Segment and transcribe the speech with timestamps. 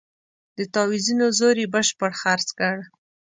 [0.57, 2.75] د تاویزونو زور یې بشپړ خرڅ کړ.